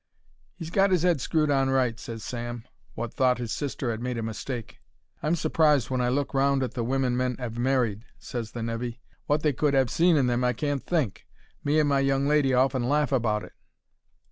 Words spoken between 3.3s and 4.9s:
his sister 'ad made a mistake.